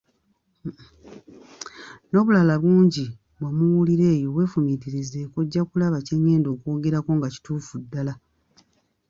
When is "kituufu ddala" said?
7.33-8.13